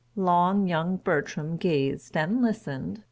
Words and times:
Long 0.15 0.65
young 0.65 0.97
Bertram 0.97 1.57
gazed 1.57 2.17
and 2.17 2.41
listened. 2.41 2.99